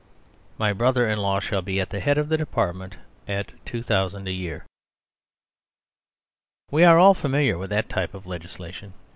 My 0.57 0.73
brother 0.73 1.07
in 1.07 1.19
law 1.19 1.39
shall 1.39 1.61
be 1.61 1.79
at 1.79 1.91
the 1.91 1.99
head 1.99 2.17
of 2.17 2.27
the 2.27 2.35
Department 2.35 2.95
at 3.27 3.53
,2000 3.67 4.25
a 4.27 4.31
year." 4.31 4.65
We 6.71 6.83
are 6.83 6.97
all 6.97 7.13
familiar 7.13 7.55
with 7.55 7.69
that 7.69 7.87
type 7.87 8.15
of 8.15 8.25
legislation. 8.25 8.93